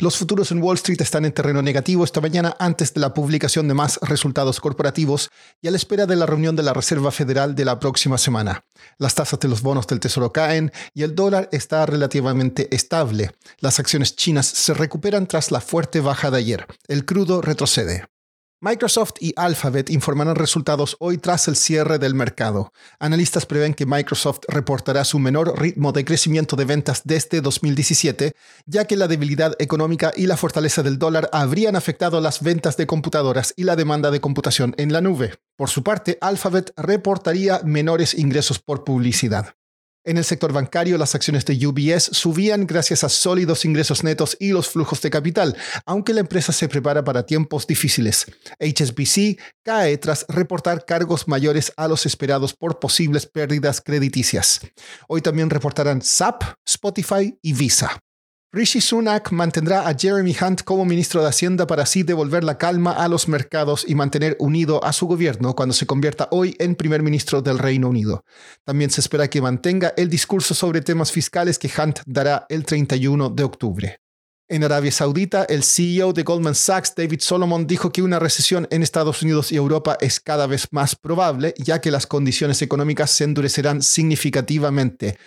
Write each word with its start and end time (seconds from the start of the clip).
Los 0.00 0.16
futuros 0.16 0.52
en 0.52 0.62
Wall 0.62 0.76
Street 0.76 1.00
están 1.00 1.24
en 1.24 1.32
terreno 1.32 1.60
negativo 1.60 2.04
esta 2.04 2.20
mañana 2.20 2.54
antes 2.60 2.94
de 2.94 3.00
la 3.00 3.12
publicación 3.12 3.66
de 3.66 3.74
más 3.74 3.98
resultados 4.00 4.60
corporativos 4.60 5.28
y 5.60 5.66
a 5.66 5.72
la 5.72 5.76
espera 5.76 6.06
de 6.06 6.14
la 6.14 6.24
reunión 6.24 6.54
de 6.54 6.62
la 6.62 6.72
Reserva 6.72 7.10
Federal 7.10 7.56
de 7.56 7.64
la 7.64 7.80
próxima 7.80 8.16
semana. 8.16 8.64
Las 8.98 9.16
tasas 9.16 9.40
de 9.40 9.48
los 9.48 9.60
bonos 9.60 9.88
del 9.88 9.98
Tesoro 9.98 10.32
caen 10.32 10.70
y 10.94 11.02
el 11.02 11.16
dólar 11.16 11.48
está 11.50 11.84
relativamente 11.84 12.72
estable. 12.72 13.32
Las 13.58 13.80
acciones 13.80 14.14
chinas 14.14 14.46
se 14.46 14.72
recuperan 14.72 15.26
tras 15.26 15.50
la 15.50 15.60
fuerte 15.60 15.98
baja 15.98 16.30
de 16.30 16.38
ayer. 16.38 16.66
El 16.86 17.04
crudo 17.04 17.42
retrocede. 17.42 18.06
Microsoft 18.60 19.12
y 19.20 19.32
Alphabet 19.36 19.88
informarán 19.88 20.34
resultados 20.34 20.96
hoy 20.98 21.18
tras 21.18 21.46
el 21.46 21.54
cierre 21.54 22.00
del 22.00 22.16
mercado. 22.16 22.72
Analistas 22.98 23.46
prevén 23.46 23.72
que 23.72 23.86
Microsoft 23.86 24.40
reportará 24.48 25.04
su 25.04 25.20
menor 25.20 25.60
ritmo 25.60 25.92
de 25.92 26.04
crecimiento 26.04 26.56
de 26.56 26.64
ventas 26.64 27.02
desde 27.04 27.40
2017, 27.40 28.32
ya 28.66 28.84
que 28.84 28.96
la 28.96 29.06
debilidad 29.06 29.54
económica 29.60 30.12
y 30.16 30.26
la 30.26 30.36
fortaleza 30.36 30.82
del 30.82 30.98
dólar 30.98 31.30
habrían 31.32 31.76
afectado 31.76 32.20
las 32.20 32.42
ventas 32.42 32.76
de 32.76 32.88
computadoras 32.88 33.54
y 33.56 33.62
la 33.62 33.76
demanda 33.76 34.10
de 34.10 34.20
computación 34.20 34.74
en 34.76 34.92
la 34.92 35.02
nube. 35.02 35.36
Por 35.56 35.70
su 35.70 35.84
parte, 35.84 36.18
Alphabet 36.20 36.72
reportaría 36.76 37.60
menores 37.62 38.12
ingresos 38.12 38.58
por 38.58 38.82
publicidad. 38.82 39.54
En 40.08 40.16
el 40.16 40.24
sector 40.24 40.54
bancario, 40.54 40.96
las 40.96 41.14
acciones 41.14 41.44
de 41.44 41.66
UBS 41.66 42.04
subían 42.12 42.66
gracias 42.66 43.04
a 43.04 43.10
sólidos 43.10 43.66
ingresos 43.66 44.02
netos 44.04 44.38
y 44.40 44.52
los 44.52 44.70
flujos 44.70 45.02
de 45.02 45.10
capital, 45.10 45.54
aunque 45.84 46.14
la 46.14 46.20
empresa 46.20 46.50
se 46.50 46.66
prepara 46.66 47.04
para 47.04 47.26
tiempos 47.26 47.66
difíciles. 47.66 48.24
HSBC 48.58 49.38
cae 49.62 49.98
tras 49.98 50.24
reportar 50.30 50.86
cargos 50.86 51.28
mayores 51.28 51.74
a 51.76 51.88
los 51.88 52.06
esperados 52.06 52.54
por 52.54 52.78
posibles 52.78 53.26
pérdidas 53.26 53.82
crediticias. 53.82 54.62
Hoy 55.08 55.20
también 55.20 55.50
reportarán 55.50 56.00
SAP, 56.00 56.42
Spotify 56.64 57.38
y 57.42 57.52
Visa. 57.52 58.00
Rishi 58.50 58.80
Sunak 58.80 59.30
mantendrá 59.30 59.86
a 59.86 59.94
Jeremy 59.94 60.34
Hunt 60.40 60.62
como 60.62 60.86
ministro 60.86 61.20
de 61.20 61.28
Hacienda 61.28 61.66
para 61.66 61.82
así 61.82 62.02
devolver 62.02 62.44
la 62.44 62.56
calma 62.56 62.92
a 62.92 63.06
los 63.06 63.28
mercados 63.28 63.84
y 63.86 63.94
mantener 63.94 64.38
unido 64.40 64.82
a 64.82 64.94
su 64.94 65.06
gobierno 65.06 65.54
cuando 65.54 65.74
se 65.74 65.84
convierta 65.84 66.28
hoy 66.30 66.56
en 66.58 66.74
primer 66.74 67.02
ministro 67.02 67.42
del 67.42 67.58
Reino 67.58 67.90
Unido. 67.90 68.24
También 68.64 68.90
se 68.90 69.02
espera 69.02 69.28
que 69.28 69.42
mantenga 69.42 69.92
el 69.98 70.08
discurso 70.08 70.54
sobre 70.54 70.80
temas 70.80 71.12
fiscales 71.12 71.58
que 71.58 71.68
Hunt 71.68 71.98
dará 72.06 72.46
el 72.48 72.64
31 72.64 73.28
de 73.28 73.44
octubre. 73.44 74.00
En 74.48 74.64
Arabia 74.64 74.92
Saudita, 74.92 75.44
el 75.44 75.62
CEO 75.62 76.14
de 76.14 76.22
Goldman 76.22 76.54
Sachs, 76.54 76.94
David 76.96 77.20
Solomon, 77.20 77.66
dijo 77.66 77.92
que 77.92 78.00
una 78.00 78.18
recesión 78.18 78.66
en 78.70 78.82
Estados 78.82 79.22
Unidos 79.22 79.52
y 79.52 79.56
Europa 79.56 79.98
es 80.00 80.20
cada 80.20 80.46
vez 80.46 80.68
más 80.70 80.96
probable, 80.96 81.52
ya 81.58 81.82
que 81.82 81.90
las 81.90 82.06
condiciones 82.06 82.62
económicas 82.62 83.10
se 83.10 83.24
endurecerán 83.24 83.82
significativamente. 83.82 85.18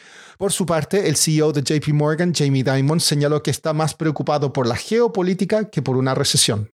Por 0.41 0.51
su 0.51 0.65
parte, 0.65 1.07
el 1.07 1.17
CEO 1.17 1.51
de 1.51 1.61
JP 1.61 1.93
Morgan, 1.93 2.33
Jamie 2.33 2.63
Dimon, 2.63 2.99
señaló 2.99 3.43
que 3.43 3.51
está 3.51 3.73
más 3.73 3.93
preocupado 3.93 4.51
por 4.51 4.65
la 4.65 4.75
geopolítica 4.75 5.69
que 5.69 5.83
por 5.83 5.97
una 5.97 6.15
recesión. 6.15 6.71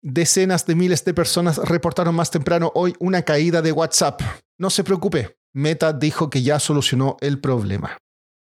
Decenas 0.00 0.64
de 0.64 0.74
miles 0.74 1.04
de 1.04 1.12
personas 1.12 1.58
reportaron 1.58 2.14
más 2.14 2.30
temprano 2.30 2.72
hoy 2.74 2.94
una 2.98 3.20
caída 3.20 3.60
de 3.60 3.72
WhatsApp. 3.72 4.22
No 4.56 4.70
se 4.70 4.84
preocupe, 4.84 5.36
Meta 5.52 5.92
dijo 5.92 6.30
que 6.30 6.42
ya 6.42 6.58
solucionó 6.58 7.18
el 7.20 7.40
problema. 7.40 7.98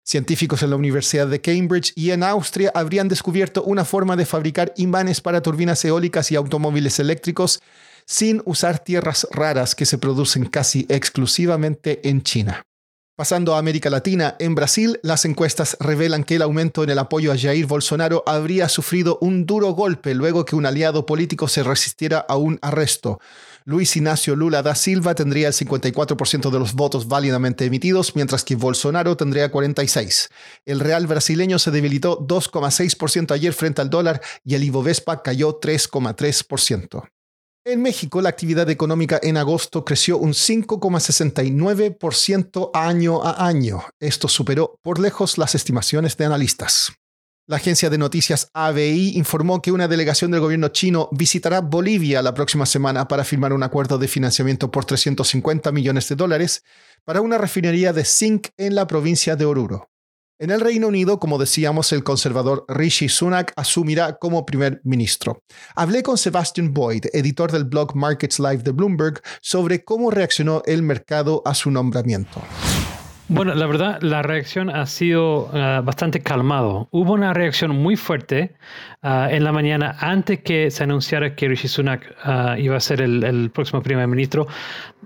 Científicos 0.03 0.63
en 0.63 0.71
la 0.71 0.75
Universidad 0.75 1.27
de 1.27 1.39
Cambridge 1.39 1.93
y 1.95 2.09
en 2.09 2.23
Austria 2.23 2.71
habrían 2.73 3.07
descubierto 3.07 3.61
una 3.61 3.85
forma 3.85 4.15
de 4.15 4.25
fabricar 4.25 4.73
imanes 4.77 5.21
para 5.21 5.43
turbinas 5.43 5.85
eólicas 5.85 6.31
y 6.31 6.35
automóviles 6.35 6.97
eléctricos 6.97 7.61
sin 8.07 8.41
usar 8.45 8.79
tierras 8.79 9.27
raras 9.29 9.75
que 9.75 9.85
se 9.85 9.99
producen 9.99 10.45
casi 10.45 10.87
exclusivamente 10.89 12.09
en 12.09 12.23
China. 12.23 12.65
Pasando 13.15 13.53
a 13.53 13.59
América 13.59 13.91
Latina, 13.91 14.35
en 14.39 14.55
Brasil 14.55 14.99
las 15.03 15.23
encuestas 15.25 15.77
revelan 15.79 16.23
que 16.23 16.37
el 16.37 16.41
aumento 16.41 16.83
en 16.83 16.89
el 16.89 16.97
apoyo 16.97 17.31
a 17.31 17.37
Jair 17.37 17.67
Bolsonaro 17.67 18.23
habría 18.25 18.67
sufrido 18.69 19.19
un 19.21 19.45
duro 19.45 19.69
golpe 19.73 20.15
luego 20.15 20.45
que 20.45 20.55
un 20.55 20.65
aliado 20.65 21.05
político 21.05 21.47
se 21.47 21.61
resistiera 21.61 22.17
a 22.17 22.37
un 22.37 22.57
arresto. 22.63 23.19
Luis 23.65 23.95
Ignacio 23.95 24.35
Lula 24.35 24.63
da 24.63 24.73
Silva 24.73 25.13
tendría 25.13 25.49
el 25.49 25.53
54% 25.53 26.49
de 26.49 26.57
los 26.57 26.73
votos 26.73 27.07
válidamente 27.07 27.65
emitidos, 27.65 28.15
mientras 28.15 28.43
que 28.43 28.55
Bolsonaro 28.55 29.15
tendría 29.15 29.51
46%. 29.51 30.29
El 30.65 30.79
real 30.79 31.05
brasileño 31.05 31.59
se 31.59 31.69
debilitó 31.69 32.17
2,6% 32.19 33.31
ayer 33.31 33.53
frente 33.53 33.81
al 33.81 33.91
dólar 33.91 34.21
y 34.43 34.55
el 34.55 34.63
Ibovespa 34.63 35.21
cayó 35.21 35.59
3,3%. 35.59 37.12
En 37.65 37.81
México, 37.81 38.21
la 38.21 38.27
actividad 38.27 38.69
económica 38.69 39.21
en 39.23 39.37
agosto 39.37 39.85
creció 39.85 40.17
un 40.17 40.33
5,69% 40.33 42.71
año 42.73 43.23
a 43.23 43.47
año. 43.47 43.85
Esto 44.01 44.27
superó 44.27 44.77
por 44.81 44.99
lejos 44.99 45.37
las 45.37 45.55
estimaciones 45.55 46.17
de 46.17 46.25
analistas. 46.25 46.91
La 47.47 47.55
agencia 47.55 47.89
de 47.89 47.97
noticias 47.97 48.49
ABI 48.53 49.13
informó 49.15 49.61
que 49.61 49.71
una 49.71 49.87
delegación 49.87 50.31
del 50.31 50.41
gobierno 50.41 50.67
chino 50.69 51.07
visitará 51.13 51.61
Bolivia 51.61 52.21
la 52.21 52.33
próxima 52.33 52.65
semana 52.65 53.07
para 53.07 53.23
firmar 53.23 53.53
un 53.53 53.63
acuerdo 53.63 53.97
de 53.97 54.09
financiamiento 54.09 54.69
por 54.69 54.83
350 54.83 55.71
millones 55.71 56.09
de 56.09 56.15
dólares 56.15 56.65
para 57.05 57.21
una 57.21 57.37
refinería 57.37 57.93
de 57.93 58.03
zinc 58.03 58.49
en 58.57 58.75
la 58.75 58.87
provincia 58.87 59.37
de 59.37 59.45
Oruro. 59.45 59.92
En 60.39 60.49
el 60.49 60.61
Reino 60.61 60.87
Unido, 60.87 61.19
como 61.19 61.37
decíamos, 61.37 61.91
el 61.91 62.03
conservador 62.03 62.65
Rishi 62.67 63.07
Sunak 63.07 63.53
asumirá 63.55 64.17
como 64.17 64.47
primer 64.47 64.81
ministro. 64.83 65.43
Hablé 65.75 66.01
con 66.01 66.17
Sebastian 66.17 66.73
Boyd, 66.73 67.05
editor 67.13 67.51
del 67.51 67.65
blog 67.65 67.95
Markets 67.95 68.39
Live 68.39 68.63
de 68.63 68.71
Bloomberg, 68.71 69.21
sobre 69.41 69.83
cómo 69.83 70.09
reaccionó 70.09 70.63
el 70.65 70.81
mercado 70.81 71.43
a 71.45 71.53
su 71.53 71.69
nombramiento. 71.69 72.41
Bueno, 73.29 73.55
la 73.55 73.65
verdad, 73.67 74.01
la 74.01 74.21
reacción 74.21 74.69
ha 74.69 74.85
sido 74.85 75.45
uh, 75.45 75.81
bastante 75.83 76.21
calmado. 76.21 76.89
Hubo 76.91 77.13
una 77.13 77.33
reacción 77.33 77.71
muy 77.71 77.95
fuerte 77.95 78.53
uh, 79.01 79.29
en 79.29 79.45
la 79.45 79.53
mañana 79.53 79.95
antes 79.99 80.41
que 80.41 80.69
se 80.69 80.83
anunciara 80.83 81.33
que 81.33 81.47
Rishi 81.47 81.69
Sunak 81.69 82.13
uh, 82.25 82.59
iba 82.59 82.75
a 82.75 82.79
ser 82.81 83.01
el, 83.01 83.23
el, 83.23 83.49
próximo 83.49 83.81
primer 83.81 84.07
ministro, 84.07 84.47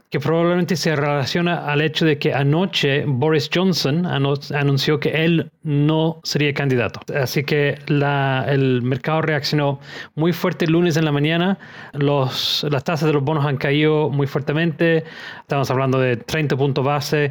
que 0.09 0.19
probablemente 0.19 0.75
se 0.75 0.95
relaciona 0.95 1.71
al 1.71 1.81
hecho 1.81 2.05
de 2.05 2.17
que 2.17 2.33
anoche 2.33 3.03
Boris 3.05 3.49
Johnson 3.53 4.05
anunció 4.05 4.99
que 4.99 5.09
él 5.25 5.51
no 5.67 6.21
sería 6.23 6.53
candidato. 6.53 7.01
Así 7.13 7.43
que 7.43 7.77
el 7.87 8.81
mercado 8.83 9.21
reaccionó 9.21 9.81
muy 10.15 10.31
fuerte 10.31 10.63
el 10.63 10.71
lunes 10.71 10.95
en 10.95 11.03
la 11.03 11.11
mañana. 11.11 11.59
Los, 11.91 12.65
las 12.71 12.85
tasas 12.85 13.07
de 13.07 13.13
los 13.13 13.21
bonos 13.21 13.45
han 13.45 13.57
caído 13.57 14.09
muy 14.09 14.27
fuertemente. 14.27 15.03
Estamos 15.41 15.69
hablando 15.69 15.99
de 15.99 16.15
30 16.15 16.55
puntos 16.55 16.85
base 16.85 17.29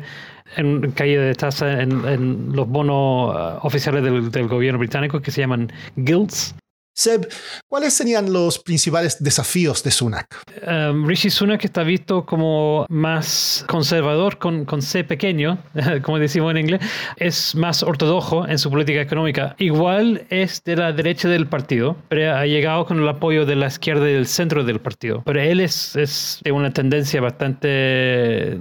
en 0.56 0.92
caída 0.92 1.22
de 1.22 1.34
tasa 1.34 1.80
en, 1.80 2.52
los 2.52 2.68
bonos 2.68 3.34
uh, 3.34 3.66
oficiales 3.66 4.04
del, 4.04 4.30
del, 4.30 4.48
gobierno 4.48 4.78
británico 4.78 5.20
que 5.20 5.30
se 5.30 5.40
llaman 5.40 5.72
gilts. 5.96 6.54
Seb, 6.98 7.28
¿cuáles 7.68 7.92
serían 7.92 8.32
los 8.32 8.58
principales 8.58 9.22
desafíos 9.22 9.82
de 9.82 9.90
Sunak? 9.90 10.42
Um, 10.66 11.06
Rishi 11.06 11.28
Sunak 11.28 11.62
está 11.62 11.82
visto 11.82 12.24
como 12.24 12.86
más 12.88 13.66
conservador 13.68 14.38
con, 14.38 14.64
con 14.64 14.80
C 14.80 15.04
pequeño, 15.04 15.58
como 16.02 16.18
decimos 16.18 16.52
en 16.52 16.56
inglés, 16.56 16.80
es 17.18 17.54
más 17.54 17.82
ortodoxo 17.82 18.48
en 18.48 18.58
su 18.58 18.70
política 18.70 19.02
económica. 19.02 19.54
Igual 19.58 20.26
es 20.30 20.64
de 20.64 20.76
la 20.76 20.92
derecha 20.94 21.28
del 21.28 21.46
partido, 21.46 21.98
pero 22.08 22.34
ha 22.34 22.46
llegado 22.46 22.86
con 22.86 22.98
el 22.98 23.08
apoyo 23.08 23.44
de 23.44 23.56
la 23.56 23.66
izquierda 23.66 24.08
y 24.08 24.14
del 24.14 24.26
centro 24.26 24.64
del 24.64 24.80
partido. 24.80 25.22
Pero 25.26 25.42
él 25.42 25.60
es, 25.60 25.96
es 25.96 26.40
de 26.44 26.52
una 26.52 26.72
tendencia 26.72 27.20
bastante 27.20 28.58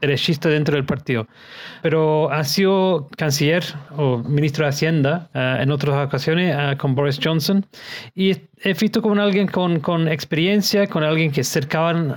derechista 0.00 0.48
dentro 0.48 0.76
del 0.76 0.84
partido. 0.84 1.26
Pero 1.82 2.30
ha 2.30 2.44
sido 2.44 3.08
canciller 3.16 3.64
o 3.96 4.18
ministro 4.18 4.64
de 4.64 4.70
Hacienda 4.70 5.28
uh, 5.34 5.62
en 5.62 5.70
otras 5.70 6.06
ocasiones 6.06 6.54
uh, 6.54 6.76
con 6.76 6.94
Boris 6.94 7.18
Johnson 7.22 7.66
y 8.14 8.36
he 8.62 8.72
visto 8.72 9.02
como 9.02 9.20
alguien 9.20 9.48
con, 9.48 9.80
con 9.80 10.08
experiencia, 10.08 10.86
con 10.86 11.02
alguien 11.02 11.30
que 11.30 11.42
es 11.42 11.48
cercano, 11.48 12.16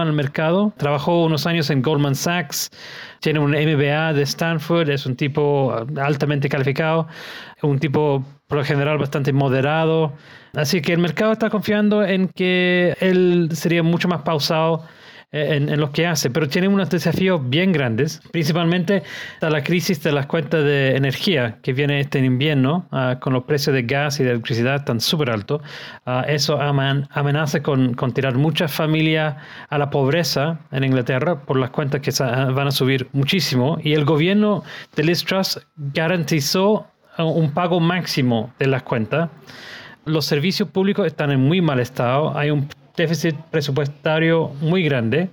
al 0.00 0.12
mercado. 0.12 0.72
Trabajó 0.76 1.24
unos 1.24 1.46
años 1.46 1.70
en 1.70 1.82
Goldman 1.82 2.14
Sachs, 2.14 2.70
tiene 3.20 3.38
un 3.38 3.52
MBA 3.52 4.12
de 4.12 4.22
Stanford, 4.22 4.90
es 4.90 5.06
un 5.06 5.16
tipo 5.16 5.74
altamente 5.96 6.48
calificado, 6.48 7.06
un 7.62 7.78
tipo 7.78 8.24
por 8.48 8.58
lo 8.58 8.64
general 8.64 8.98
bastante 8.98 9.32
moderado. 9.32 10.12
Así 10.54 10.80
que 10.80 10.92
el 10.92 10.98
mercado 10.98 11.32
está 11.32 11.50
confiando 11.50 12.04
en 12.04 12.28
que 12.28 12.96
él 13.00 13.50
sería 13.52 13.82
mucho 13.82 14.08
más 14.08 14.22
pausado 14.22 14.84
en, 15.32 15.68
en, 15.68 15.80
lo 15.80 15.90
que 15.90 16.06
hace, 16.06 16.30
pero 16.30 16.48
tiene 16.48 16.68
unos 16.68 16.88
desafíos 16.88 17.40
bien 17.48 17.72
grandes. 17.72 18.20
Principalmente 18.30 19.02
la 19.40 19.62
crisis 19.62 20.02
de 20.02 20.12
las 20.12 20.26
cuentas 20.26 20.64
de 20.64 20.96
energía 20.96 21.58
que 21.62 21.72
viene 21.72 22.00
este 22.00 22.20
invierno, 22.20 22.88
uh, 22.92 23.18
con 23.18 23.32
los 23.32 23.44
precios 23.44 23.74
de 23.74 23.82
gas 23.82 24.20
y 24.20 24.24
de 24.24 24.30
electricidad 24.30 24.84
tan 24.84 25.00
súper 25.00 25.30
altos. 25.30 25.60
Uh, 26.06 26.22
eso 26.28 26.60
amenaza 26.60 27.62
con, 27.62 27.94
con, 27.94 28.12
tirar 28.12 28.36
muchas 28.36 28.72
familias 28.72 29.36
a 29.68 29.78
la 29.78 29.90
pobreza 29.90 30.60
en 30.70 30.84
Inglaterra 30.84 31.40
por 31.40 31.58
las 31.58 31.70
cuentas 31.70 32.00
que 32.00 32.12
van 32.22 32.68
a 32.68 32.70
subir 32.70 33.08
muchísimo. 33.12 33.78
Y 33.82 33.94
el 33.94 34.04
gobierno 34.04 34.62
de 34.94 35.04
Liz 35.04 35.24
garantizó 35.76 36.86
un 37.18 37.50
pago 37.52 37.80
máximo 37.80 38.52
de 38.58 38.66
las 38.66 38.82
cuentas. 38.82 39.30
Los 40.04 40.24
servicios 40.24 40.68
públicos 40.68 41.06
están 41.06 41.30
en 41.32 41.40
muy 41.40 41.60
mal 41.60 41.80
estado. 41.80 42.36
Hay 42.36 42.50
un 42.50 42.68
déficit 42.96 43.36
presupuestario 43.50 44.48
muy 44.60 44.82
grande, 44.82 45.28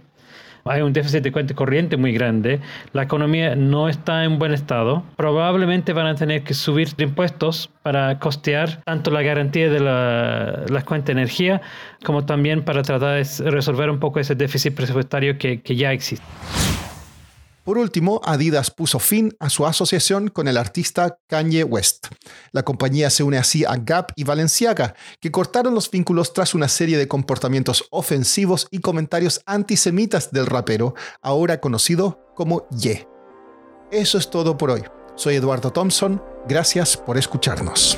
hay 0.65 0.81
un 0.81 0.94
déficit 0.94 1.21
de 1.24 1.31
cuenta 1.31 1.54
corriente 1.54 1.98
muy 1.98 2.13
grande, 2.13 2.60
la 2.94 3.04
economía 3.04 3.56
no 3.56 3.89
está 3.89 4.24
en 4.24 4.39
buen 4.39 4.54
estado, 4.54 5.04
probablemente 5.18 5.94
van 5.94 6.07
a 6.07 6.15
tener 6.15 6.44
que 6.44 6.54
subir 6.54 6.89
impuestos 6.98 7.69
para 7.81 8.19
costear 8.19 8.81
tanto 8.86 9.12
la 9.12 9.21
garantía 9.21 9.69
de 9.69 9.80
la, 9.80 10.63
las 10.69 10.83
cuentas 10.83 11.07
de 11.07 11.13
energía 11.13 11.62
como 12.04 12.25
también 12.25 12.63
para 12.63 12.81
tratar 12.81 13.24
de 13.24 13.51
resolver 13.51 13.89
un 13.89 14.00
poco 14.00 14.19
ese 14.19 14.36
déficit 14.36 14.74
presupuestario 14.74 15.38
que 15.38 15.62
ya 15.75 15.92
existe. 15.92 16.25
Por 17.63 17.77
último, 17.77 18.19
Adidas 18.25 18.71
puso 18.71 19.00
fin 19.00 19.36
a 19.39 19.50
su 19.50 19.65
asociación 19.65 20.27
con 20.27 20.48
el 20.48 20.57
artista 20.57 21.18
Kanye 21.27 21.63
West. 21.63 22.07
La 22.51 22.63
compañía 22.63 23.10
se 23.10 23.24
une 23.24 23.38
así 23.38 23.63
a 23.63 23.77
Gap 23.77 24.12
y 24.15 24.25
Balenciaga, 24.25 24.95
que 25.21 25.31
cortaron 25.31 25.74
los 25.74 25.89
vínculos 25.89 26.33
tras 26.33 26.54
una 26.54 26.68
serie 26.68 26.98
de 26.98 27.07
comportamientos 27.07 27.86
ofensivos 27.89 28.68
y 28.69 28.80
comentarios 28.80 29.42
antisemitas 29.45 30.31
del 30.31 30.45
rapero, 30.45 30.94
ahora 31.21 31.62
conocido 31.62 32.25
como 32.36 32.68
Ye. 32.69 33.07
Eso 33.92 34.18
es 34.18 34.30
todo 34.30 34.57
por 34.57 34.71
hoy. 34.71 34.83
Soy 35.15 35.36
Eduardo 35.36 35.71
Thompson. 35.71 36.21
Gracias 36.48 36.98
por 36.98 37.18
escucharnos. 37.18 37.98